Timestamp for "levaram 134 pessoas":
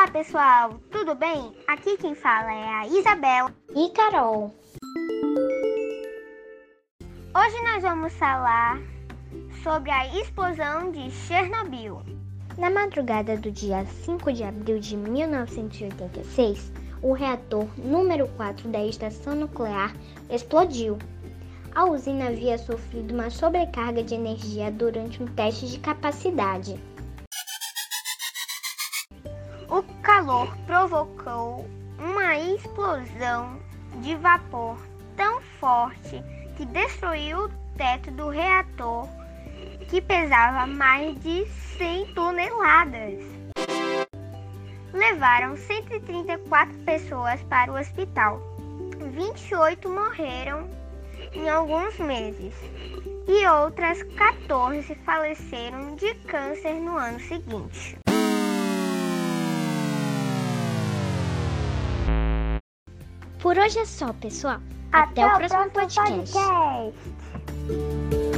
44.92-47.40